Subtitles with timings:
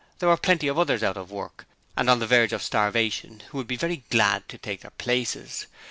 [0.17, 3.59] There were plenty of others out of work and on the verge of starvation who
[3.59, 5.67] would be very glad to take their places.